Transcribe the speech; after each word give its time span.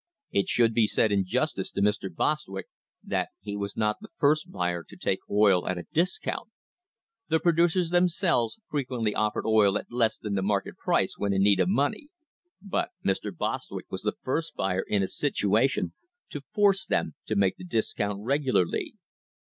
It 0.31 0.47
should 0.49 0.73
be 0.73 0.87
said 0.87 1.11
in 1.11 1.25
justice 1.25 1.69
to 1.73 1.79
Mr. 1.81 2.09
Bostwick 2.11 2.65
that 3.03 3.29
he 3.39 3.55
was 3.55 3.77
not 3.77 3.97
the 4.01 4.09
first 4.17 4.51
buyer 4.51 4.83
to 4.83 4.95
take 4.97 5.19
oil 5.29 5.67
at 5.67 5.77
a 5.77 5.85
discount. 5.93 6.49
The 7.27 7.39
pro 7.39 7.51
ducers 7.51 7.91
themselves 7.91 8.59
frequently 8.67 9.13
offered 9.13 9.45
oil 9.45 9.77
at 9.77 9.91
less 9.91 10.17
than 10.17 10.33
the 10.33 10.41
mar 10.41 10.61
ket 10.63 10.77
price 10.77 11.19
when 11.19 11.33
in 11.33 11.43
need 11.43 11.59
of 11.59 11.69
money, 11.69 12.07
but 12.63 12.89
Mr. 13.05 13.29
Bostwick 13.31 13.91
was 13.91 14.01
the 14.01 14.17
first 14.23 14.55
buyer 14.55 14.81
in 14.87 15.03
a 15.03 15.07
situation 15.07 15.93
to 16.31 16.41
force 16.51 16.83
them 16.83 17.13
to 17.27 17.35
make 17.35 17.57
the 17.57 17.63
discount 17.63 18.21
regularly. 18.23 18.95